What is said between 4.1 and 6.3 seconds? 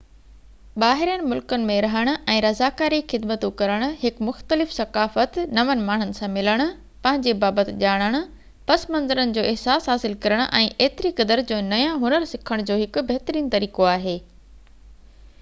مختلف ثقافت نون ماڻهن